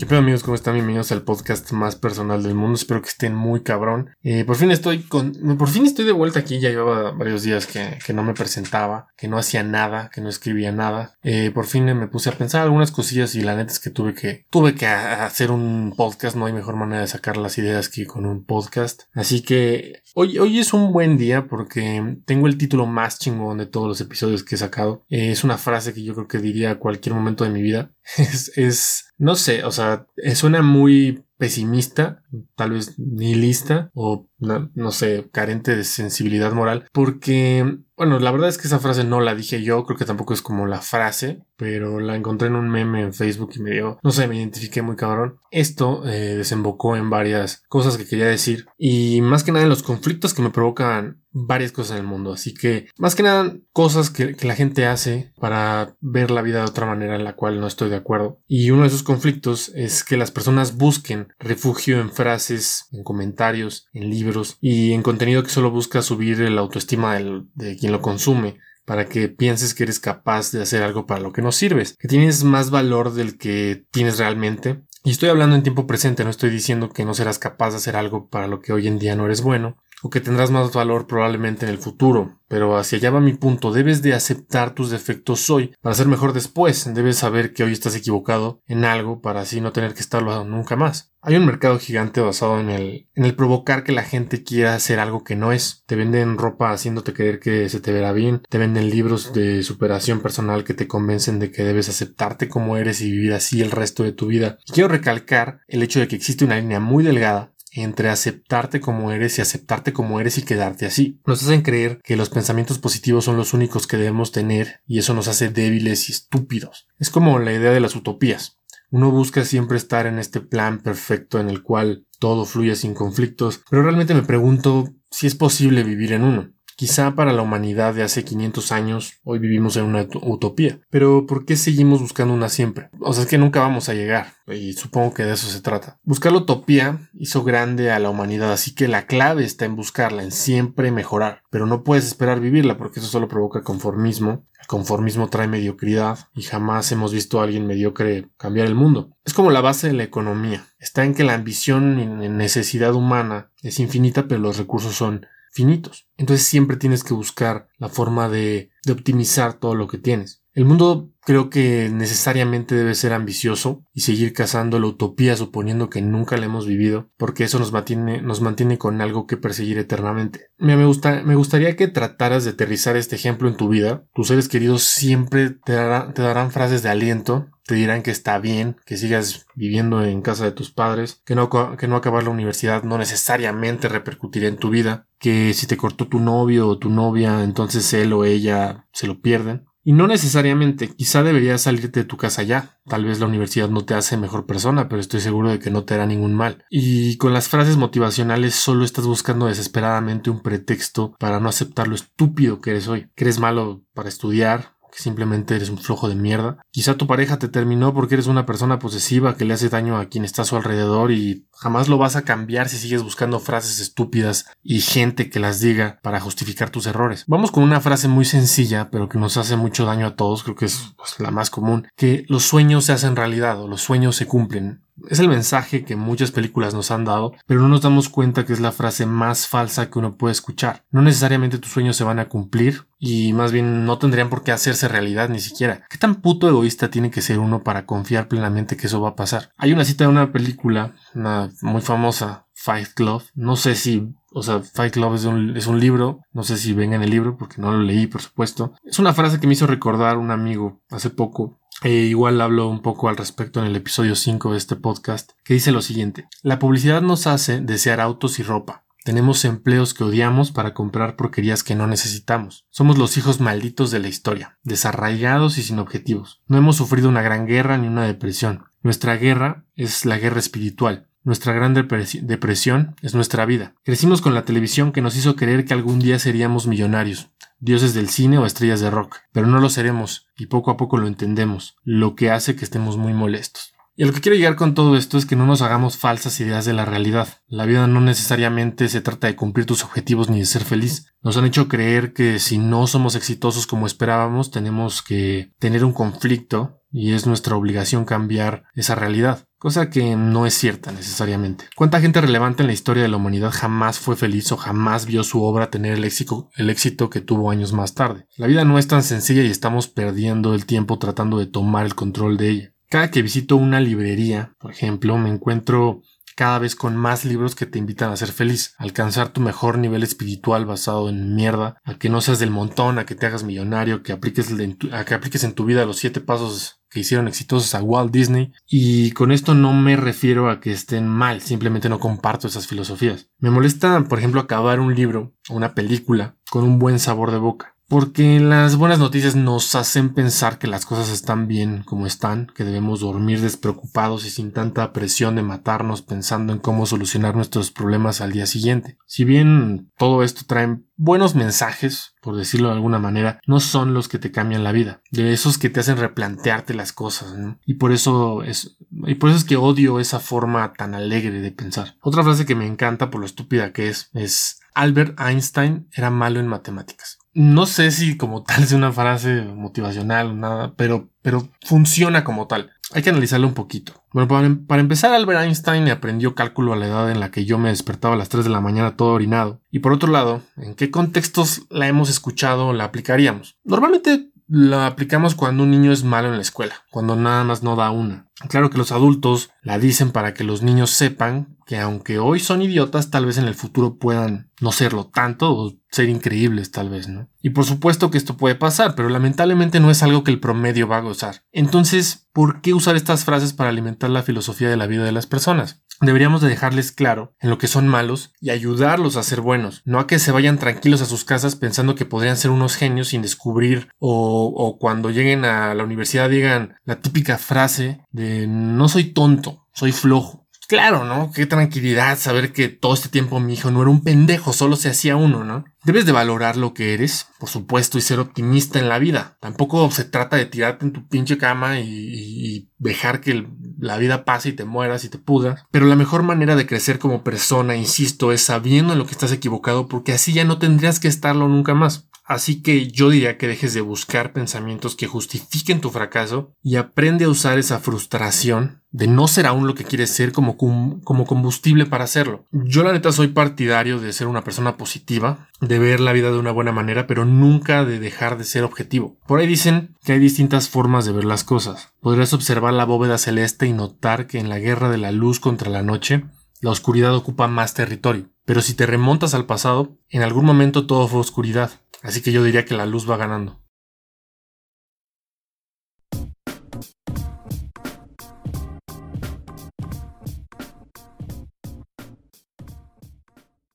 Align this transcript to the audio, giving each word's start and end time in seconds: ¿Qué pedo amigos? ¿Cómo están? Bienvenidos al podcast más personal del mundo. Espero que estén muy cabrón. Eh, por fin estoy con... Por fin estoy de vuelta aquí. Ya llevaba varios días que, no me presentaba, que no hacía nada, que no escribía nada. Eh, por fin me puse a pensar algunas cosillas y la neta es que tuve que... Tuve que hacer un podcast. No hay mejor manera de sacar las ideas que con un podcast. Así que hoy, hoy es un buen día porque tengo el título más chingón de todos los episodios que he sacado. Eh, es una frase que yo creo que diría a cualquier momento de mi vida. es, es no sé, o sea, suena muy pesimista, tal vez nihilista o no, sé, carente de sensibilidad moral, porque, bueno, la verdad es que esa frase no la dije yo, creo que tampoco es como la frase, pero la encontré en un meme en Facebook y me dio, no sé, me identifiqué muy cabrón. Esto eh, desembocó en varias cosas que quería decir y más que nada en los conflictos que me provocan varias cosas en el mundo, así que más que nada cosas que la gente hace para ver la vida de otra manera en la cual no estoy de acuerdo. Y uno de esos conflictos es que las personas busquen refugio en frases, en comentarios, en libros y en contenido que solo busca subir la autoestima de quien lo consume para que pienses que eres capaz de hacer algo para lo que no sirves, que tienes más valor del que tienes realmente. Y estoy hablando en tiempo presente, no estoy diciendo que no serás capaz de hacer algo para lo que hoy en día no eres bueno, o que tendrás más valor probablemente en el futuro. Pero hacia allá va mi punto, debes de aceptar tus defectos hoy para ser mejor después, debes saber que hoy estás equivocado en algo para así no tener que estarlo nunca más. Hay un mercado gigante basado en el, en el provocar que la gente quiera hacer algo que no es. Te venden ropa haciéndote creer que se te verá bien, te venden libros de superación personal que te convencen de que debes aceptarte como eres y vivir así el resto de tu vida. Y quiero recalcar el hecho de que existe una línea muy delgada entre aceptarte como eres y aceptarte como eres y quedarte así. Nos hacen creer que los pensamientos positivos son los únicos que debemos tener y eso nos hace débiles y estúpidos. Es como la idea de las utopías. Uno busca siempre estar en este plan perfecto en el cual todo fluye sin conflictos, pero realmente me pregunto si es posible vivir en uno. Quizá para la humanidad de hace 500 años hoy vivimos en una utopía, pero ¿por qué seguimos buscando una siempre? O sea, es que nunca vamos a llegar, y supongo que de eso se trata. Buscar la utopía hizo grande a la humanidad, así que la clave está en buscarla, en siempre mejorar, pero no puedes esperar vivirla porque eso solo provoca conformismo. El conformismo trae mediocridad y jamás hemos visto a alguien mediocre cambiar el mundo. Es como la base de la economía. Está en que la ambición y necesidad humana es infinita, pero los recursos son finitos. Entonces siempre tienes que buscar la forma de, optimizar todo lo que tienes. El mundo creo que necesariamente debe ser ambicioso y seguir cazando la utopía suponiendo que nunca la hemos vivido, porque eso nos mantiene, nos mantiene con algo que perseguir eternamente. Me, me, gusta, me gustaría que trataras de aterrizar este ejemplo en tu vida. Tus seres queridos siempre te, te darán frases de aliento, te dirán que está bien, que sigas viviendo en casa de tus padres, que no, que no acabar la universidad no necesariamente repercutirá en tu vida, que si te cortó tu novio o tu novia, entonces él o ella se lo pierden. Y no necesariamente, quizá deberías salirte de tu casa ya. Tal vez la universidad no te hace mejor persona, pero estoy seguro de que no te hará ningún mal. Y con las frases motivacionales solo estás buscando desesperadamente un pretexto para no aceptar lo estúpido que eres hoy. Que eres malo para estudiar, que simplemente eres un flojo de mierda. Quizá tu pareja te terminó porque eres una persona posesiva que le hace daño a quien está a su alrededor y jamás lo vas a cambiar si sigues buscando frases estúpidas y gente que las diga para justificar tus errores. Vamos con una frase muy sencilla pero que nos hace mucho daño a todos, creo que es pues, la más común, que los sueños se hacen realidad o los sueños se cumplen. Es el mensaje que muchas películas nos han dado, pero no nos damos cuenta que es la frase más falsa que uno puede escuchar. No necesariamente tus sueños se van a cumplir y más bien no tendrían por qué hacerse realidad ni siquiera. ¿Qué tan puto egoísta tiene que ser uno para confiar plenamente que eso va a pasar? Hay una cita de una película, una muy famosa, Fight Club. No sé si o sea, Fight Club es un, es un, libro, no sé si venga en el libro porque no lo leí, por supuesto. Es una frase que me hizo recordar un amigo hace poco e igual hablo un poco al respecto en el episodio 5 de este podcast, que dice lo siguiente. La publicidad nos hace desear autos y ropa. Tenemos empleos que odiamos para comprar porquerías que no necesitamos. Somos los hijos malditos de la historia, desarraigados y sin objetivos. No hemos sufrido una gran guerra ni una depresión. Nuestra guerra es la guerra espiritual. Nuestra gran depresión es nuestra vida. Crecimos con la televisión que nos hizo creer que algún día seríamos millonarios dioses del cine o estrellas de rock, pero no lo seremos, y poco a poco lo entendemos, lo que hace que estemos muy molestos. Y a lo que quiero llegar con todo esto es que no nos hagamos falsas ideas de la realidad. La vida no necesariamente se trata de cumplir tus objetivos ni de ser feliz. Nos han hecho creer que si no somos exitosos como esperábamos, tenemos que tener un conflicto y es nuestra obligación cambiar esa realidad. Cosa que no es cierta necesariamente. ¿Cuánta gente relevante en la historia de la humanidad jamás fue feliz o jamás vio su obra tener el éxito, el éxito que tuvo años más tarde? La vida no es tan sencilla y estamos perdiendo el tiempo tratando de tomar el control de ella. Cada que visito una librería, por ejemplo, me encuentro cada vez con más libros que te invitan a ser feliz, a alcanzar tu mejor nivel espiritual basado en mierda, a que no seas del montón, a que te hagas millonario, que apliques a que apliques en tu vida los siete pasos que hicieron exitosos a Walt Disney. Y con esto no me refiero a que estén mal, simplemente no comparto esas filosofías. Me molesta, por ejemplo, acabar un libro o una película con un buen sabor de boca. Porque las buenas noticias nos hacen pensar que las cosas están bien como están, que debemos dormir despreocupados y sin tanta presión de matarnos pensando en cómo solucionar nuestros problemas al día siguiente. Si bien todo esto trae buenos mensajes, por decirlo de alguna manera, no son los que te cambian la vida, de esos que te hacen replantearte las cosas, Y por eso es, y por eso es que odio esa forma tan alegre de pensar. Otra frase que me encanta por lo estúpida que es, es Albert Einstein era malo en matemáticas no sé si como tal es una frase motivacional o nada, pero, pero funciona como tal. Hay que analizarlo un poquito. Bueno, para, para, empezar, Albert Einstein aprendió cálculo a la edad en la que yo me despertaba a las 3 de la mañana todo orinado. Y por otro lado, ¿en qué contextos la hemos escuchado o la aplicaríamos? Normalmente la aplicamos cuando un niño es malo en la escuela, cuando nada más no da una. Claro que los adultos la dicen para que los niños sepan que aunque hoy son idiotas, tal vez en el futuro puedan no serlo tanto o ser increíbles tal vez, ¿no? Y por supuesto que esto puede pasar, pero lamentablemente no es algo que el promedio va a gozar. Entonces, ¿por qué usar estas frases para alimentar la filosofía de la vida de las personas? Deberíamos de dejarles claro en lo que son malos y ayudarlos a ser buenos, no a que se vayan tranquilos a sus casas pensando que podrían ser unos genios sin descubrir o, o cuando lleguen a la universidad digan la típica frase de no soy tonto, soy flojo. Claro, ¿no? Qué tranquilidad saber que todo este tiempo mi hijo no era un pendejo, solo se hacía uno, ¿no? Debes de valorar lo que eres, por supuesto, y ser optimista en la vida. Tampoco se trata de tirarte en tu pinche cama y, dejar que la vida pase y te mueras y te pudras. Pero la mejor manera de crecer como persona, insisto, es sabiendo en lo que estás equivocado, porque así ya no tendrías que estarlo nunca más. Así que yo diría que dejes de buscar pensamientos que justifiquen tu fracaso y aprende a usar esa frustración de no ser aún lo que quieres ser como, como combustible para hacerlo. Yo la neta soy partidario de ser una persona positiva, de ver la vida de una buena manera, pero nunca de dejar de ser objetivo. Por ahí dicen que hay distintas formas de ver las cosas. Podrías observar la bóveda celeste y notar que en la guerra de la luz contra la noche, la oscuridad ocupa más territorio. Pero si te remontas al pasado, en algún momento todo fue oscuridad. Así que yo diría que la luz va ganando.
¿Qué 0.00 0.06
pedo 0.06 0.20
amigos? 0.20 0.42
¿Cómo 0.42 0.54
están? 0.54 0.72
Bienvenidos 0.72 1.12
al 1.12 1.24
podcast 1.24 1.72
más 1.72 1.94
personal 1.94 2.42
del 2.42 2.54
mundo. 2.54 2.76
Espero 2.76 3.02
que 3.02 3.10
estén 3.10 3.34
muy 3.34 3.60
cabrón. 3.60 4.08
Eh, 4.22 4.46
por 4.46 4.56
fin 4.56 4.70
estoy 4.70 5.02
con... 5.02 5.34
Por 5.58 5.68
fin 5.68 5.84
estoy 5.84 6.06
de 6.06 6.12
vuelta 6.12 6.38
aquí. 6.40 6.58
Ya 6.58 6.70
llevaba 6.70 7.10
varios 7.10 7.42
días 7.42 7.66
que, 7.66 7.98
no 8.14 8.22
me 8.22 8.32
presentaba, 8.32 9.08
que 9.18 9.28
no 9.28 9.36
hacía 9.36 9.62
nada, 9.62 10.08
que 10.10 10.22
no 10.22 10.30
escribía 10.30 10.72
nada. 10.72 11.18
Eh, 11.22 11.50
por 11.50 11.66
fin 11.66 11.84
me 11.84 12.08
puse 12.08 12.30
a 12.30 12.38
pensar 12.38 12.62
algunas 12.62 12.92
cosillas 12.92 13.34
y 13.34 13.42
la 13.42 13.54
neta 13.54 13.72
es 13.72 13.78
que 13.78 13.90
tuve 13.90 14.14
que... 14.14 14.46
Tuve 14.48 14.74
que 14.74 14.86
hacer 14.86 15.50
un 15.50 15.92
podcast. 15.94 16.34
No 16.34 16.46
hay 16.46 16.54
mejor 16.54 16.76
manera 16.76 17.02
de 17.02 17.06
sacar 17.06 17.36
las 17.36 17.58
ideas 17.58 17.90
que 17.90 18.06
con 18.06 18.24
un 18.24 18.46
podcast. 18.46 19.02
Así 19.12 19.42
que 19.42 20.00
hoy, 20.14 20.38
hoy 20.38 20.60
es 20.60 20.72
un 20.72 20.94
buen 20.94 21.18
día 21.18 21.46
porque 21.46 22.16
tengo 22.24 22.46
el 22.46 22.56
título 22.56 22.86
más 22.86 23.18
chingón 23.18 23.58
de 23.58 23.66
todos 23.66 23.86
los 23.86 24.00
episodios 24.00 24.44
que 24.44 24.54
he 24.54 24.58
sacado. 24.58 25.04
Eh, 25.10 25.30
es 25.30 25.44
una 25.44 25.58
frase 25.58 25.92
que 25.92 26.02
yo 26.02 26.14
creo 26.14 26.26
que 26.26 26.38
diría 26.38 26.70
a 26.70 26.78
cualquier 26.78 27.14
momento 27.14 27.44
de 27.44 27.50
mi 27.50 27.60
vida. 27.60 27.90
es, 28.18 28.56
es 28.56 29.04
no 29.18 29.36
sé, 29.36 29.64
o 29.64 29.70
sea, 29.70 30.06
suena 30.34 30.62
muy 30.62 31.24
pesimista, 31.40 32.22
tal 32.54 32.72
vez 32.72 32.98
nihilista 32.98 33.90
o 33.94 34.28
no, 34.38 34.90
sé, 34.90 35.28
carente 35.32 35.74
de 35.74 35.84
sensibilidad 35.84 36.52
moral, 36.52 36.86
porque, 36.92 37.78
bueno, 37.96 38.18
la 38.18 38.30
verdad 38.30 38.50
es 38.50 38.58
que 38.58 38.66
esa 38.66 38.78
frase 38.78 39.04
no 39.04 39.20
la 39.20 39.34
dije 39.34 39.62
yo, 39.62 39.84
creo 39.84 39.98
que 39.98 40.04
tampoco 40.04 40.34
es 40.34 40.42
como 40.42 40.66
la 40.66 40.82
frase, 40.82 41.42
pero 41.56 41.98
la 41.98 42.14
encontré 42.14 42.48
en 42.48 42.56
un 42.56 42.68
meme 42.68 43.00
en 43.00 43.14
Facebook 43.14 43.52
y 43.54 43.60
me 43.60 43.70
dio, 43.70 43.98
no 44.02 44.10
sé, 44.10 44.28
me 44.28 44.36
identifiqué 44.36 44.82
muy 44.82 44.96
cabrón. 44.96 45.38
Esto 45.50 46.06
eh, 46.06 46.36
desembocó 46.36 46.96
en 46.96 47.08
varias 47.08 47.62
cosas 47.68 47.96
que 47.96 48.06
quería 48.06 48.26
decir 48.26 48.66
y 48.76 49.22
más 49.22 49.42
que 49.42 49.52
nada 49.52 49.64
en 49.64 49.70
los 49.70 49.82
conflictos 49.82 50.34
que 50.34 50.42
me 50.42 50.50
provocan 50.50 51.22
varias 51.32 51.72
cosas 51.72 51.92
en 51.92 51.98
el 51.98 52.08
mundo, 52.08 52.32
así 52.32 52.52
que 52.52 52.88
más 52.98 53.14
que 53.14 53.22
nada 53.22 53.56
cosas 53.72 54.10
que 54.10 54.34
la 54.42 54.56
gente 54.56 54.86
hace 54.86 55.32
para 55.38 55.94
ver 56.00 56.30
la 56.30 56.42
vida 56.42 56.58
de 56.58 56.68
otra 56.68 56.86
manera 56.86 57.14
en 57.14 57.24
la 57.24 57.36
cual 57.36 57.60
no 57.60 57.66
estoy 57.66 57.88
de 57.88 57.96
acuerdo. 57.96 58.40
Y 58.46 58.72
uno 58.72 58.82
de 58.82 58.88
esos 58.88 59.02
conflictos 59.02 59.70
es 59.74 60.02
que 60.02 60.16
las 60.16 60.30
personas 60.30 60.76
busquen 60.76 61.29
refugio 61.38 62.00
en 62.00 62.10
frases, 62.10 62.86
en 62.92 63.04
comentarios, 63.04 63.86
en 63.92 64.10
libros 64.10 64.58
y 64.60 64.92
en 64.92 65.02
contenido 65.02 65.42
que 65.42 65.50
solo 65.50 65.70
busca 65.70 66.02
subir 66.02 66.38
la 66.38 66.60
autoestima 66.60 67.18
de 67.18 67.76
quien 67.76 67.92
lo 67.92 68.00
consume 68.00 68.58
para 68.84 69.06
que 69.06 69.28
pienses 69.28 69.72
que 69.72 69.84
eres 69.84 70.00
capaz 70.00 70.50
de 70.50 70.62
hacer 70.62 70.82
algo 70.82 71.06
para 71.06 71.20
lo 71.20 71.32
que 71.32 71.42
no 71.42 71.52
sirves, 71.52 71.96
que 71.98 72.08
tienes 72.08 72.42
más 72.42 72.70
valor 72.70 73.14
del 73.14 73.38
que 73.38 73.84
tienes 73.92 74.18
realmente. 74.18 74.80
Y 75.04 75.12
estoy 75.12 75.28
hablando 75.28 75.54
en 75.54 75.62
tiempo 75.62 75.86
presente, 75.86 76.24
no 76.24 76.30
estoy 76.30 76.50
diciendo 76.50 76.90
que 76.90 77.04
no 77.04 77.14
serás 77.14 77.38
capaz 77.38 77.70
de 77.70 77.76
hacer 77.76 77.94
algo 77.94 78.28
para 78.28 78.48
lo 78.48 78.60
que 78.60 78.72
hoy 78.72 78.88
en 78.88 78.98
día 78.98 79.14
no 79.14 79.26
eres 79.26 79.42
bueno, 79.42 79.76
o 80.02 80.10
que 80.10 80.20
tendrás 80.20 80.50
más 80.50 80.72
valor 80.72 81.06
probablemente 81.06 81.66
en 81.66 81.72
el 81.72 81.78
futuro. 81.78 82.40
Pero 82.48 82.76
hacia 82.76 82.98
allá 82.98 83.10
va 83.10 83.20
mi 83.20 83.34
punto, 83.34 83.72
debes 83.72 84.02
de 84.02 84.12
aceptar 84.12 84.74
tus 84.74 84.90
defectos 84.90 85.48
hoy 85.50 85.72
para 85.80 85.94
ser 85.94 86.08
mejor 86.08 86.32
después, 86.32 86.92
debes 86.92 87.18
saber 87.18 87.52
que 87.52 87.62
hoy 87.62 87.72
estás 87.72 87.94
equivocado 87.94 88.60
en 88.66 88.84
algo 88.84 89.20
para 89.20 89.42
así 89.42 89.60
no 89.60 89.72
tener 89.72 89.94
que 89.94 90.00
estarlo 90.00 90.44
nunca 90.44 90.74
más. 90.74 91.12
Hay 91.22 91.36
un 91.36 91.44
mercado 91.44 91.78
gigante 91.78 92.20
basado 92.22 92.58
en 92.60 92.70
el, 92.70 93.08
en 93.14 93.24
el 93.26 93.36
provocar 93.36 93.84
que 93.84 93.92
la 93.92 94.02
gente 94.02 94.42
quiera 94.42 94.74
hacer 94.74 94.98
algo 94.98 95.22
que 95.22 95.36
no 95.36 95.52
es. 95.52 95.84
Te 95.86 95.94
venden 95.94 96.38
ropa 96.38 96.72
haciéndote 96.72 97.12
creer 97.12 97.40
que 97.40 97.68
se 97.68 97.80
te 97.80 97.92
verá 97.92 98.12
bien, 98.12 98.42
te 98.48 98.56
venden 98.56 98.88
libros 98.88 99.34
de 99.34 99.62
superación 99.62 100.20
personal 100.20 100.64
que 100.64 100.74
te 100.74 100.88
convencen 100.88 101.38
de 101.38 101.50
que 101.50 101.62
debes 101.62 101.90
aceptarte 101.90 102.48
como 102.48 102.78
eres 102.78 103.02
y 103.02 103.12
vivir 103.12 103.34
así 103.34 103.60
el 103.60 103.70
resto 103.70 104.02
de 104.02 104.12
tu 104.12 104.26
vida. 104.26 104.58
Y 104.66 104.72
quiero 104.72 104.88
recalcar 104.88 105.60
el 105.68 105.82
hecho 105.82 106.00
de 106.00 106.08
que 106.08 106.16
existe 106.16 106.44
una 106.44 106.56
línea 106.56 106.80
muy 106.80 107.04
delgada 107.04 107.52
entre 107.72 108.08
aceptarte 108.08 108.80
como 108.80 109.12
eres 109.12 109.38
y 109.38 109.42
aceptarte 109.42 109.92
como 109.92 110.20
eres 110.20 110.38
y 110.38 110.42
quedarte 110.42 110.86
así. 110.86 111.20
Nos 111.26 111.42
hacen 111.42 111.62
creer 111.62 112.00
que 112.02 112.16
los 112.16 112.30
pensamientos 112.30 112.78
positivos 112.78 113.24
son 113.24 113.36
los 113.36 113.54
únicos 113.54 113.86
que 113.86 113.96
debemos 113.96 114.32
tener 114.32 114.80
y 114.86 114.98
eso 114.98 115.14
nos 115.14 115.28
hace 115.28 115.48
débiles 115.48 116.08
y 116.08 116.12
estúpidos. 116.12 116.88
Es 116.98 117.10
como 117.10 117.38
la 117.38 117.52
idea 117.52 117.70
de 117.70 117.80
las 117.80 117.96
utopías. 117.96 118.58
Uno 118.90 119.12
busca 119.12 119.44
siempre 119.44 119.76
estar 119.76 120.06
en 120.06 120.18
este 120.18 120.40
plan 120.40 120.82
perfecto 120.82 121.38
en 121.38 121.48
el 121.48 121.62
cual 121.62 122.06
todo 122.18 122.44
fluye 122.44 122.74
sin 122.74 122.92
conflictos, 122.94 123.62
pero 123.70 123.82
realmente 123.82 124.14
me 124.14 124.22
pregunto 124.22 124.92
si 125.10 125.28
es 125.28 125.36
posible 125.36 125.84
vivir 125.84 126.12
en 126.12 126.24
uno. 126.24 126.52
Quizá 126.80 127.14
para 127.14 127.34
la 127.34 127.42
humanidad 127.42 127.92
de 127.92 128.02
hace 128.02 128.24
500 128.24 128.72
años 128.72 129.20
hoy 129.22 129.38
vivimos 129.38 129.76
en 129.76 129.84
una 129.84 130.06
utopía, 130.22 130.80
pero 130.88 131.26
¿por 131.26 131.44
qué 131.44 131.56
seguimos 131.56 132.00
buscando 132.00 132.32
una 132.32 132.48
siempre? 132.48 132.88
O 133.00 133.12
sea, 133.12 133.24
es 133.24 133.28
que 133.28 133.36
nunca 133.36 133.60
vamos 133.60 133.90
a 133.90 133.92
llegar, 133.92 134.32
y 134.46 134.72
supongo 134.72 135.12
que 135.12 135.24
de 135.24 135.34
eso 135.34 135.46
se 135.46 135.60
trata. 135.60 135.98
Buscar 136.04 136.32
la 136.32 136.38
utopía 136.38 137.10
hizo 137.12 137.44
grande 137.44 137.90
a 137.90 137.98
la 137.98 138.08
humanidad, 138.08 138.50
así 138.50 138.74
que 138.74 138.88
la 138.88 139.06
clave 139.06 139.44
está 139.44 139.66
en 139.66 139.76
buscarla, 139.76 140.22
en 140.22 140.32
siempre 140.32 140.90
mejorar, 140.90 141.42
pero 141.50 141.66
no 141.66 141.84
puedes 141.84 142.06
esperar 142.06 142.40
vivirla 142.40 142.78
porque 142.78 143.00
eso 143.00 143.10
solo 143.10 143.28
provoca 143.28 143.60
conformismo. 143.60 144.46
El 144.58 144.66
conformismo 144.66 145.28
trae 145.28 145.48
mediocridad 145.48 146.18
y 146.34 146.44
jamás 146.44 146.90
hemos 146.92 147.12
visto 147.12 147.40
a 147.40 147.44
alguien 147.44 147.66
mediocre 147.66 148.30
cambiar 148.38 148.66
el 148.66 148.74
mundo. 148.74 149.10
Es 149.26 149.34
como 149.34 149.50
la 149.50 149.60
base 149.60 149.88
de 149.88 149.92
la 149.92 150.04
economía. 150.04 150.64
Está 150.78 151.04
en 151.04 151.12
que 151.12 151.24
la 151.24 151.34
ambición 151.34 152.00
y 152.00 152.06
necesidad 152.06 152.94
humana 152.94 153.50
es 153.62 153.80
infinita, 153.80 154.28
pero 154.28 154.40
los 154.40 154.56
recursos 154.56 154.94
son 154.94 155.26
finitos. 155.50 156.08
Entonces 156.16 156.46
siempre 156.46 156.76
tienes 156.76 157.04
que 157.04 157.14
buscar 157.14 157.68
la 157.78 157.88
forma 157.88 158.28
de, 158.28 158.70
optimizar 158.90 159.54
todo 159.54 159.74
lo 159.74 159.88
que 159.88 159.98
tienes. 159.98 160.39
El 160.52 160.64
mundo 160.64 161.12
creo 161.22 161.48
que 161.48 161.90
necesariamente 161.92 162.74
debe 162.74 162.94
ser 162.94 163.12
ambicioso 163.12 163.84
y 163.92 164.00
seguir 164.00 164.32
cazando 164.32 164.80
la 164.80 164.86
utopía 164.86 165.36
suponiendo 165.36 165.90
que 165.90 166.02
nunca 166.02 166.36
la 166.36 166.46
hemos 166.46 166.66
vivido, 166.66 167.10
porque 167.16 167.44
eso 167.44 167.58
nos 167.58 167.72
mantiene, 167.72 168.20
nos 168.20 168.40
mantiene 168.40 168.78
con 168.78 169.00
algo 169.00 169.26
que 169.26 169.36
perseguir 169.36 169.78
eternamente. 169.78 170.48
Me, 170.58 170.76
me, 170.76 170.86
gusta, 170.86 171.22
me 171.22 171.36
gustaría 171.36 171.76
que 171.76 171.88
trataras 171.88 172.44
de 172.44 172.50
aterrizar 172.50 172.96
este 172.96 173.16
ejemplo 173.16 173.48
en 173.48 173.56
tu 173.56 173.68
vida. 173.68 174.04
Tus 174.12 174.28
seres 174.28 174.48
queridos 174.48 174.82
siempre 174.82 175.50
te, 175.50 175.74
te 175.74 176.22
darán 176.22 176.50
frases 176.50 176.82
de 176.82 176.88
aliento, 176.88 177.48
te 177.64 177.76
dirán 177.76 178.02
que 178.02 178.10
está 178.10 178.40
bien, 178.40 178.76
que 178.84 178.96
sigas 178.96 179.46
viviendo 179.54 180.04
en 180.04 180.22
casa 180.22 180.44
de 180.44 180.52
tus 180.52 180.72
padres, 180.72 181.22
que 181.24 181.36
no, 181.36 181.48
que 181.76 181.86
no 181.86 181.94
acabar 181.94 182.24
la 182.24 182.30
universidad 182.30 182.82
no 182.82 182.98
necesariamente 182.98 183.88
repercutirá 183.88 184.48
en 184.48 184.56
tu 184.56 184.70
vida, 184.70 185.06
que 185.20 185.54
si 185.54 185.68
te 185.68 185.76
cortó 185.76 186.08
tu 186.08 186.18
novio 186.18 186.66
o 186.66 186.78
tu 186.78 186.90
novia, 186.90 187.44
entonces 187.44 187.92
él 187.92 188.12
o 188.12 188.24
ella 188.24 188.88
se 188.92 189.06
lo 189.06 189.20
pierden. 189.20 189.69
Y 189.82 189.92
no 189.92 190.06
necesariamente, 190.06 190.88
quizá 190.88 191.22
deberías 191.22 191.62
salirte 191.62 192.00
de 192.00 192.04
tu 192.04 192.16
casa 192.16 192.42
ya. 192.42 192.78
Tal 192.86 193.04
vez 193.04 193.18
la 193.18 193.26
universidad 193.26 193.70
no 193.70 193.84
te 193.84 193.94
hace 193.94 194.16
mejor 194.16 194.46
persona, 194.46 194.88
pero 194.88 195.00
estoy 195.00 195.20
seguro 195.20 195.50
de 195.50 195.58
que 195.58 195.70
no 195.70 195.84
te 195.84 195.94
hará 195.94 196.06
ningún 196.06 196.34
mal. 196.34 196.64
Y 196.68 197.16
con 197.16 197.32
las 197.32 197.48
frases 197.48 197.76
motivacionales 197.76 198.54
solo 198.54 198.84
estás 198.84 199.06
buscando 199.06 199.46
desesperadamente 199.46 200.28
un 200.28 200.40
pretexto 200.40 201.14
para 201.18 201.40
no 201.40 201.48
aceptar 201.48 201.88
lo 201.88 201.94
estúpido 201.94 202.60
que 202.60 202.70
eres 202.70 202.88
hoy. 202.88 203.10
Que 203.14 203.24
eres 203.24 203.38
malo 203.38 203.82
para 203.94 204.08
estudiar, 204.08 204.76
que 204.90 205.02
simplemente 205.02 205.56
eres 205.56 205.70
un 205.70 205.78
flojo 205.78 206.08
de 206.08 206.14
mierda. 206.14 206.58
Quizá 206.70 206.94
tu 206.94 207.06
pareja 207.06 207.38
te 207.38 207.48
terminó 207.48 207.94
porque 207.94 208.14
eres 208.14 208.26
una 208.26 208.46
persona 208.46 208.78
posesiva 208.78 209.36
que 209.36 209.44
le 209.44 209.54
hace 209.54 209.68
daño 209.68 209.96
a 209.96 210.06
quien 210.06 210.24
está 210.24 210.42
a 210.42 210.44
su 210.44 210.56
alrededor 210.56 211.12
y 211.12 211.46
jamás 211.52 211.88
lo 211.88 211.98
vas 211.98 212.16
a 212.16 212.22
cambiar 212.22 212.68
si 212.68 212.76
sigues 212.76 213.02
buscando 213.02 213.40
frases 213.40 213.80
estúpidas 213.80 214.46
y 214.62 214.80
gente 214.80 215.30
que 215.30 215.40
las 215.40 215.60
diga 215.60 215.98
para 216.02 216.20
justificar 216.20 216.70
tus 216.70 216.86
errores. 216.86 217.24
Vamos 217.26 217.50
con 217.50 217.62
una 217.62 217.80
frase 217.80 218.08
muy 218.08 218.24
sencilla 218.24 218.90
pero 218.90 219.08
que 219.08 219.18
nos 219.18 219.36
hace 219.36 219.56
mucho 219.56 219.84
daño 219.84 220.06
a 220.06 220.16
todos, 220.16 220.42
creo 220.42 220.56
que 220.56 220.66
es 220.66 220.94
pues, 220.96 221.18
la 221.20 221.30
más 221.30 221.50
común, 221.50 221.86
que 221.96 222.24
los 222.28 222.44
sueños 222.44 222.84
se 222.84 222.92
hacen 222.92 223.16
realidad 223.16 223.60
o 223.60 223.68
los 223.68 223.82
sueños 223.82 224.16
se 224.16 224.26
cumplen. 224.26 224.82
Es 225.08 225.18
el 225.18 225.28
mensaje 225.28 225.84
que 225.84 225.96
muchas 225.96 226.30
películas 226.30 226.74
nos 226.74 226.90
han 226.90 227.04
dado, 227.04 227.32
pero 227.46 227.60
no 227.60 227.68
nos 227.68 227.82
damos 227.82 228.08
cuenta 228.08 228.44
que 228.44 228.52
es 228.52 228.60
la 228.60 228.72
frase 228.72 229.06
más 229.06 229.46
falsa 229.46 229.90
que 229.90 229.98
uno 229.98 230.16
puede 230.16 230.32
escuchar. 230.32 230.84
No 230.90 231.02
necesariamente 231.02 231.58
tus 231.58 231.72
sueños 231.72 231.96
se 231.96 232.04
van 232.04 232.18
a 232.18 232.28
cumplir 232.28 232.86
y 232.98 233.32
más 233.32 233.52
bien 233.52 233.84
no 233.84 233.98
tendrían 233.98 234.30
por 234.30 234.42
qué 234.42 234.52
hacerse 234.52 234.88
realidad 234.88 235.28
ni 235.28 235.40
siquiera. 235.40 235.84
¿Qué 235.88 235.98
tan 235.98 236.16
puto 236.16 236.48
egoísta 236.48 236.90
tiene 236.90 237.10
que 237.10 237.22
ser 237.22 237.38
uno 237.38 237.62
para 237.62 237.86
confiar 237.86 238.28
plenamente 238.28 238.76
que 238.76 238.86
eso 238.86 239.00
va 239.00 239.10
a 239.10 239.16
pasar? 239.16 239.52
Hay 239.56 239.72
una 239.72 239.84
cita 239.84 240.04
de 240.04 240.10
una 240.10 240.32
película, 240.32 240.94
una 241.14 241.50
muy 241.62 241.80
famosa, 241.80 242.46
Fight 242.52 242.88
Club. 242.94 243.22
No 243.34 243.56
sé 243.56 243.74
si 243.74 244.14
o 244.32 244.42
sea, 244.42 244.60
Fight 244.60 244.92
Club 244.92 245.14
es 245.14 245.24
un, 245.24 245.56
es 245.56 245.66
un, 245.66 245.80
libro, 245.80 246.20
no 246.32 246.44
sé 246.44 246.56
si 246.56 246.72
venga 246.72 246.94
en 246.94 247.02
el 247.02 247.10
libro 247.10 247.36
porque 247.36 247.60
no 247.60 247.72
lo 247.72 247.82
leí, 247.82 248.06
por 248.06 248.22
supuesto. 248.22 248.74
Es 248.84 248.98
una 248.98 249.12
frase 249.12 249.40
que 249.40 249.46
me 249.46 249.54
hizo 249.54 249.66
recordar 249.66 250.18
un 250.18 250.30
amigo 250.30 250.80
hace 250.90 251.10
poco 251.10 251.59
e 251.82 251.90
igual 251.90 252.40
hablo 252.40 252.68
un 252.68 252.82
poco 252.82 253.08
al 253.08 253.16
respecto 253.16 253.60
en 253.60 253.66
el 253.66 253.76
episodio 253.76 254.14
5 254.14 254.52
de 254.52 254.58
este 254.58 254.76
podcast, 254.76 255.32
que 255.44 255.54
dice 255.54 255.72
lo 255.72 255.82
siguiente. 255.82 256.28
La 256.42 256.58
publicidad 256.58 257.02
nos 257.02 257.26
hace 257.26 257.60
desear 257.60 258.00
autos 258.00 258.38
y 258.38 258.42
ropa. 258.42 258.84
Tenemos 259.02 259.46
empleos 259.46 259.94
que 259.94 260.04
odiamos 260.04 260.52
para 260.52 260.74
comprar 260.74 261.16
porquerías 261.16 261.64
que 261.64 261.74
no 261.74 261.86
necesitamos. 261.86 262.66
Somos 262.68 262.98
los 262.98 263.16
hijos 263.16 263.40
malditos 263.40 263.90
de 263.90 263.98
la 263.98 264.08
historia, 264.08 264.58
desarraigados 264.62 265.56
y 265.56 265.62
sin 265.62 265.78
objetivos. 265.78 266.42
No 266.46 266.58
hemos 266.58 266.76
sufrido 266.76 267.08
una 267.08 267.22
gran 267.22 267.46
guerra 267.46 267.78
ni 267.78 267.88
una 267.88 268.04
depresión. 268.06 268.64
Nuestra 268.82 269.16
guerra 269.16 269.64
es 269.74 270.04
la 270.04 270.18
guerra 270.18 270.38
espiritual. 270.38 271.09
Nuestra 271.22 271.52
gran 271.52 271.74
depresión 271.74 272.96
es 273.02 273.14
nuestra 273.14 273.44
vida. 273.46 273.74
Crecimos 273.84 274.22
con 274.22 274.34
la 274.34 274.44
televisión 274.44 274.92
que 274.92 275.02
nos 275.02 275.16
hizo 275.16 275.36
creer 275.36 275.64
que 275.64 275.74
algún 275.74 275.98
día 275.98 276.18
seríamos 276.18 276.66
millonarios 276.66 277.30
dioses 277.60 277.94
del 277.94 278.08
cine 278.08 278.38
o 278.38 278.46
estrellas 278.46 278.80
de 278.80 278.90
rock, 278.90 279.18
pero 279.32 279.46
no 279.46 279.60
lo 279.60 279.68
seremos, 279.68 280.26
y 280.36 280.46
poco 280.46 280.70
a 280.70 280.76
poco 280.76 280.96
lo 280.96 281.06
entendemos, 281.06 281.76
lo 281.84 282.14
que 282.14 282.30
hace 282.30 282.56
que 282.56 282.64
estemos 282.64 282.96
muy 282.96 283.12
molestos. 283.12 283.74
Y 283.96 284.04
a 284.04 284.06
lo 284.06 284.14
que 284.14 284.22
quiero 284.22 284.36
llegar 284.36 284.56
con 284.56 284.74
todo 284.74 284.96
esto 284.96 285.18
es 285.18 285.26
que 285.26 285.36
no 285.36 285.44
nos 285.44 285.60
hagamos 285.60 285.98
falsas 285.98 286.40
ideas 286.40 286.64
de 286.64 286.72
la 286.72 286.86
realidad. 286.86 287.28
La 287.48 287.66
vida 287.66 287.86
no 287.86 288.00
necesariamente 288.00 288.88
se 288.88 289.02
trata 289.02 289.26
de 289.26 289.36
cumplir 289.36 289.66
tus 289.66 289.84
objetivos 289.84 290.30
ni 290.30 290.38
de 290.38 290.46
ser 290.46 290.64
feliz. 290.64 291.12
Nos 291.20 291.36
han 291.36 291.44
hecho 291.44 291.68
creer 291.68 292.14
que 292.14 292.38
si 292.38 292.56
no 292.56 292.86
somos 292.86 293.14
exitosos 293.14 293.66
como 293.66 293.86
esperábamos, 293.86 294.50
tenemos 294.50 295.02
que 295.02 295.52
tener 295.58 295.84
un 295.84 295.92
conflicto 295.92 296.80
y 296.90 297.12
es 297.12 297.26
nuestra 297.26 297.56
obligación 297.56 298.06
cambiar 298.06 298.64
esa 298.74 298.94
realidad. 298.94 299.44
Cosa 299.60 299.90
que 299.90 300.16
no 300.16 300.46
es 300.46 300.54
cierta 300.54 300.90
necesariamente. 300.90 301.66
¿Cuánta 301.76 302.00
gente 302.00 302.22
relevante 302.22 302.62
en 302.62 302.68
la 302.68 302.72
historia 302.72 303.02
de 303.02 303.10
la 303.10 303.18
humanidad 303.18 303.52
jamás 303.52 303.98
fue 303.98 304.16
feliz 304.16 304.50
o 304.52 304.56
jamás 304.56 305.04
vio 305.04 305.22
su 305.22 305.42
obra 305.42 305.70
tener 305.70 305.98
el 305.98 306.04
éxito, 306.04 306.48
el 306.56 306.70
éxito 306.70 307.10
que 307.10 307.20
tuvo 307.20 307.50
años 307.50 307.74
más 307.74 307.94
tarde? 307.94 308.26
La 308.36 308.46
vida 308.46 308.64
no 308.64 308.78
es 308.78 308.88
tan 308.88 309.02
sencilla 309.02 309.42
y 309.42 309.50
estamos 309.50 309.86
perdiendo 309.86 310.54
el 310.54 310.64
tiempo 310.64 310.98
tratando 310.98 311.38
de 311.38 311.46
tomar 311.46 311.84
el 311.84 311.94
control 311.94 312.38
de 312.38 312.48
ella. 312.48 312.72
Cada 312.88 313.10
que 313.10 313.20
visito 313.20 313.56
una 313.56 313.80
librería, 313.80 314.56
por 314.58 314.70
ejemplo, 314.70 315.18
me 315.18 315.28
encuentro 315.28 316.00
cada 316.40 316.58
vez 316.58 316.74
con 316.74 316.96
más 316.96 317.26
libros 317.26 317.54
que 317.54 317.66
te 317.66 317.78
invitan 317.78 318.10
a 318.10 318.16
ser 318.16 318.32
feliz, 318.32 318.74
a 318.78 318.84
alcanzar 318.84 319.28
tu 319.28 319.42
mejor 319.42 319.76
nivel 319.76 320.02
espiritual 320.02 320.64
basado 320.64 321.10
en 321.10 321.34
mierda, 321.34 321.76
a 321.84 321.98
que 321.98 322.08
no 322.08 322.22
seas 322.22 322.38
del 322.38 322.50
montón, 322.50 322.98
a 322.98 323.04
que 323.04 323.14
te 323.14 323.26
hagas 323.26 323.44
millonario, 323.44 324.02
que 324.02 324.12
apliques 324.12 324.50
a 324.90 325.04
que 325.04 325.12
apliques 325.12 325.44
en 325.44 325.52
tu 325.52 325.66
vida 325.66 325.84
los 325.84 325.98
siete 325.98 326.22
pasos 326.22 326.80
que 326.88 327.00
hicieron 327.00 327.28
exitosos 327.28 327.74
a 327.74 327.82
Walt 327.82 328.10
Disney. 328.10 328.54
Y 328.66 329.10
con 329.10 329.32
esto 329.32 329.54
no 329.54 329.74
me 329.74 329.96
refiero 329.96 330.48
a 330.48 330.60
que 330.60 330.72
estén 330.72 331.06
mal, 331.06 331.42
simplemente 331.42 331.90
no 331.90 332.00
comparto 332.00 332.48
esas 332.48 332.66
filosofías. 332.66 333.28
Me 333.38 333.50
molesta, 333.50 334.02
por 334.04 334.18
ejemplo, 334.18 334.40
acabar 334.40 334.80
un 334.80 334.94
libro 334.94 335.34
o 335.50 335.54
una 335.56 335.74
película 335.74 336.36
con 336.50 336.64
un 336.64 336.78
buen 336.78 336.98
sabor 336.98 337.32
de 337.32 337.38
boca. 337.38 337.76
Porque 337.90 338.38
las 338.38 338.76
buenas 338.76 339.00
noticias 339.00 339.34
nos 339.34 339.74
hacen 339.74 340.14
pensar 340.14 340.60
que 340.60 340.68
las 340.68 340.86
cosas 340.86 341.10
están 341.10 341.48
bien 341.48 341.82
como 341.82 342.06
están, 342.06 342.46
que 342.54 342.62
debemos 342.62 343.00
dormir 343.00 343.40
despreocupados 343.40 344.24
y 344.24 344.30
sin 344.30 344.52
tanta 344.52 344.92
presión 344.92 345.34
de 345.34 345.42
matarnos 345.42 346.00
pensando 346.00 346.52
en 346.52 346.60
cómo 346.60 346.86
solucionar 346.86 347.34
nuestros 347.34 347.72
problemas 347.72 348.20
al 348.20 348.30
día 348.30 348.46
siguiente. 348.46 348.96
Si 349.06 349.24
bien 349.24 349.90
todo 349.98 350.22
esto 350.22 350.42
trae 350.46 350.78
buenos 350.96 351.34
mensajes, 351.34 352.14
por 352.22 352.36
decirlo 352.36 352.68
de 352.68 352.74
alguna 352.74 353.00
manera, 353.00 353.40
no 353.44 353.58
son 353.58 353.92
los 353.92 354.06
que 354.06 354.20
te 354.20 354.30
cambian 354.30 354.62
la 354.62 354.70
vida, 354.70 355.02
de 355.10 355.32
esos 355.32 355.58
que 355.58 355.68
te 355.68 355.80
hacen 355.80 355.96
replantearte 355.96 356.74
las 356.74 356.92
cosas, 356.92 357.34
Y 357.66 357.74
por 357.74 357.90
eso 357.90 358.44
es, 358.44 358.76
y 359.04 359.16
por 359.16 359.30
eso 359.30 359.38
es 359.40 359.44
que 359.44 359.56
odio 359.56 359.98
esa 359.98 360.20
forma 360.20 360.74
tan 360.74 360.94
alegre 360.94 361.40
de 361.40 361.50
pensar. 361.50 361.96
Otra 362.02 362.22
frase 362.22 362.46
que 362.46 362.54
me 362.54 362.68
encanta 362.68 363.10
por 363.10 363.18
lo 363.20 363.26
estúpida 363.26 363.72
que 363.72 363.88
es, 363.88 364.10
es 364.14 364.60
Albert 364.74 365.18
Einstein 365.18 365.88
era 365.92 366.10
malo 366.10 366.38
en 366.38 366.46
matemáticas 366.46 367.19
no 367.32 367.66
sé 367.66 367.90
si 367.90 368.16
como 368.16 368.42
tal 368.42 368.62
es 368.62 368.72
una 368.72 368.92
frase 368.92 369.42
motivacional 369.42 370.28
o 370.28 370.34
nada, 370.34 370.74
pero, 370.76 371.10
pero 371.22 371.48
funciona 371.62 372.24
como 372.24 372.46
tal. 372.46 372.70
Hay 372.92 373.02
que 373.02 373.10
analizarlo 373.10 373.46
un 373.46 373.54
poquito. 373.54 374.02
Bueno, 374.12 374.26
para, 374.26 374.48
para, 374.66 374.80
empezar, 374.80 375.12
Albert 375.12 375.42
Einstein 375.42 375.88
aprendió 375.88 376.34
cálculo 376.34 376.72
a 376.72 376.76
la 376.76 376.86
edad 376.86 377.10
en 377.10 377.20
la 377.20 377.30
que 377.30 377.44
yo 377.44 377.56
me 377.56 377.68
despertaba 377.68 378.14
a 378.14 378.18
las 378.18 378.28
3 378.28 378.44
de 378.44 378.50
la 378.50 378.60
mañana 378.60 378.96
todo 378.96 379.12
orinado. 379.12 379.60
Y 379.70 379.78
por 379.78 379.92
otro 379.92 380.10
lado, 380.10 380.42
¿en 380.56 380.74
qué 380.74 380.90
contextos 380.90 381.62
la 381.70 381.86
hemos 381.86 382.10
escuchado 382.10 382.68
o 382.68 382.72
la 382.72 382.84
aplicaríamos? 382.84 383.58
Normalmente 383.62 384.30
la 384.48 384.86
aplicamos 384.86 385.36
cuando 385.36 385.62
un 385.62 385.70
niño 385.70 385.92
es 385.92 386.02
malo 386.02 386.28
en 386.28 386.34
la 386.34 386.42
escuela, 386.42 386.74
cuando 386.90 387.14
nada 387.14 387.44
más 387.44 387.62
no 387.62 387.76
da 387.76 387.92
una. 387.92 388.26
Claro 388.48 388.70
que 388.70 388.78
los 388.78 388.92
adultos 388.92 389.50
la 389.62 389.78
dicen 389.78 390.12
para 390.12 390.32
que 390.32 390.44
los 390.44 390.62
niños 390.62 390.90
sepan 390.90 391.58
que 391.66 391.78
aunque 391.78 392.18
hoy 392.18 392.40
son 392.40 392.62
idiotas, 392.62 393.10
tal 393.10 393.26
vez 393.26 393.38
en 393.38 393.44
el 393.44 393.54
futuro 393.54 393.96
puedan 393.96 394.50
no 394.60 394.72
serlo 394.72 395.06
tanto 395.06 395.54
o 395.54 395.72
ser 395.90 396.08
increíbles 396.08 396.70
tal 396.70 396.90
vez, 396.90 397.08
¿no? 397.08 397.28
Y 397.40 397.50
por 397.50 397.64
supuesto 397.64 398.10
que 398.10 398.18
esto 398.18 398.36
puede 398.36 398.54
pasar, 398.54 398.94
pero 398.94 399.08
lamentablemente 399.08 399.80
no 399.80 399.90
es 399.90 400.02
algo 400.02 400.24
que 400.24 400.30
el 400.30 400.40
promedio 400.40 400.88
va 400.88 400.98
a 400.98 401.02
gozar. 401.02 401.44
Entonces, 401.52 402.28
¿por 402.32 402.60
qué 402.60 402.74
usar 402.74 402.96
estas 402.96 403.24
frases 403.24 403.52
para 403.52 403.70
alimentar 403.70 404.10
la 404.10 404.22
filosofía 404.22 404.68
de 404.68 404.76
la 404.76 404.86
vida 404.86 405.04
de 405.04 405.12
las 405.12 405.26
personas? 405.26 405.82
Deberíamos 406.00 406.40
de 406.40 406.48
dejarles 406.48 406.92
claro 406.92 407.34
en 407.40 407.50
lo 407.50 407.58
que 407.58 407.66
son 407.66 407.86
malos 407.86 408.32
y 408.40 408.50
ayudarlos 408.50 409.16
a 409.16 409.22
ser 409.22 409.42
buenos, 409.42 409.82
no 409.84 409.98
a 409.98 410.06
que 410.06 410.18
se 410.18 410.32
vayan 410.32 410.58
tranquilos 410.58 411.02
a 411.02 411.06
sus 411.06 411.24
casas 411.24 411.56
pensando 411.56 411.94
que 411.94 412.06
podrían 412.06 412.38
ser 412.38 412.50
unos 412.50 412.76
genios 412.76 413.08
sin 413.08 413.20
descubrir 413.20 413.90
o, 413.98 414.52
o 414.56 414.78
cuando 414.78 415.10
lleguen 415.10 415.44
a 415.44 415.74
la 415.74 415.84
universidad 415.84 416.30
digan 416.30 416.76
la 416.84 417.00
típica 417.00 417.36
frase 417.36 418.00
de 418.12 418.29
no 418.48 418.88
soy 418.88 419.12
tonto, 419.12 419.66
soy 419.72 419.92
flojo. 419.92 420.40
Claro, 420.70 421.04
¿no? 421.04 421.32
Qué 421.34 421.46
tranquilidad 421.46 422.16
saber 422.16 422.52
que 422.52 422.68
todo 422.68 422.94
este 422.94 423.08
tiempo 423.08 423.40
mi 423.40 423.54
hijo 423.54 423.72
no 423.72 423.82
era 423.82 423.90
un 423.90 424.04
pendejo, 424.04 424.52
solo 424.52 424.76
se 424.76 424.88
hacía 424.88 425.16
uno, 425.16 425.42
¿no? 425.42 425.64
Debes 425.82 426.06
de 426.06 426.12
valorar 426.12 426.56
lo 426.56 426.74
que 426.74 426.94
eres, 426.94 427.26
por 427.40 427.48
supuesto, 427.48 427.98
y 427.98 428.02
ser 428.02 428.20
optimista 428.20 428.78
en 428.78 428.88
la 428.88 429.00
vida. 429.00 429.36
Tampoco 429.40 429.90
se 429.90 430.04
trata 430.04 430.36
de 430.36 430.46
tirarte 430.46 430.84
en 430.84 430.92
tu 430.92 431.08
pinche 431.08 431.38
cama 431.38 431.80
y, 431.80 432.68
dejar 432.78 433.20
que 433.20 433.48
la 433.80 433.98
vida 433.98 434.24
pase 434.24 434.50
y 434.50 434.52
te 434.52 434.64
mueras 434.64 435.02
y 435.04 435.08
te 435.08 435.18
pudras. 435.18 435.64
Pero 435.72 435.86
la 435.86 435.96
mejor 435.96 436.22
manera 436.22 436.54
de 436.54 436.66
crecer 436.66 437.00
como 437.00 437.24
persona, 437.24 437.74
insisto, 437.74 438.30
es 438.30 438.40
sabiendo 438.42 438.92
en 438.92 439.00
lo 439.00 439.06
que 439.06 439.12
estás 439.12 439.32
equivocado, 439.32 439.88
porque 439.88 440.12
así 440.12 440.32
ya 440.32 440.44
no 440.44 440.58
tendrías 440.58 441.00
que 441.00 441.08
estarlo 441.08 441.48
nunca 441.48 441.74
más. 441.74 442.09
Así 442.30 442.62
que 442.62 442.86
yo 442.86 443.10
diría 443.10 443.38
que 443.38 443.48
dejes 443.48 443.74
de 443.74 443.80
buscar 443.80 444.32
pensamientos 444.32 444.94
que 444.94 445.08
justifiquen 445.08 445.80
tu 445.80 445.90
fracaso 445.90 446.54
y 446.62 446.76
aprende 446.76 447.24
a 447.24 447.28
usar 447.28 447.58
esa 447.58 447.80
frustración 447.80 448.84
de 448.92 449.08
no 449.08 449.26
ser 449.26 449.48
aún 449.48 449.66
lo 449.66 449.74
que 449.74 449.82
quieres 449.82 450.10
ser 450.10 450.30
como, 450.30 450.56
como 450.56 451.26
combustible 451.26 451.86
para 451.86 452.04
hacerlo. 452.04 452.46
Yo 452.52 452.84
la 452.84 452.92
neta 452.92 453.10
soy 453.10 453.26
partidario 453.26 453.98
de 453.98 454.12
ser 454.12 454.28
una 454.28 454.44
persona 454.44 454.76
positiva, 454.76 455.48
de 455.60 455.80
ver 455.80 455.98
la 455.98 456.12
vida 456.12 456.30
de 456.30 456.38
una 456.38 456.52
buena 456.52 456.70
manera, 456.70 457.08
pero 457.08 457.24
nunca 457.24 457.84
de 457.84 457.98
dejar 457.98 458.38
de 458.38 458.44
ser 458.44 458.62
objetivo. 458.62 459.18
Por 459.26 459.40
ahí 459.40 459.48
dicen 459.48 459.96
que 460.04 460.12
hay 460.12 460.20
distintas 460.20 460.68
formas 460.68 461.06
de 461.06 461.12
ver 461.12 461.24
las 461.24 461.42
cosas. 461.42 461.94
Podrías 462.00 462.32
observar 462.32 462.74
la 462.74 462.84
bóveda 462.84 463.18
celeste 463.18 463.66
y 463.66 463.72
notar 463.72 464.28
que 464.28 464.38
en 464.38 464.48
la 464.48 464.60
guerra 464.60 464.88
de 464.88 464.98
la 464.98 465.10
luz 465.10 465.40
contra 465.40 465.68
la 465.68 465.82
noche, 465.82 466.26
la 466.60 466.70
oscuridad 466.70 467.12
ocupa 467.12 467.48
más 467.48 467.74
territorio. 467.74 468.28
Pero 468.44 468.62
si 468.62 468.74
te 468.74 468.86
remontas 468.86 469.34
al 469.34 469.46
pasado, 469.46 469.98
en 470.08 470.22
algún 470.22 470.44
momento 470.44 470.86
todo 470.86 471.08
fue 471.08 471.18
oscuridad. 471.20 471.72
Así 472.02 472.22
que 472.22 472.32
yo 472.32 472.42
diría 472.44 472.64
que 472.64 472.74
la 472.74 472.86
luz 472.86 473.08
va 473.08 473.16
ganando. 473.16 473.59